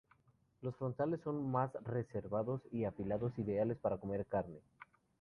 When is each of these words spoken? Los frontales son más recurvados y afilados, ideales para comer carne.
Los 0.63 0.75
frontales 0.77 1.21
son 1.23 1.51
más 1.51 1.69
recurvados 1.85 2.63
y 2.71 2.85
afilados, 2.85 3.37
ideales 3.37 3.77
para 3.77 3.97
comer 3.99 4.25
carne. 4.25 4.57